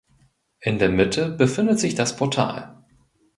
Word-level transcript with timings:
In 0.61 0.79
der 0.79 0.89
Mitte 0.89 1.29
befindet 1.29 1.79
sich 1.79 1.93
das 1.93 2.15
Portal. 2.15 2.83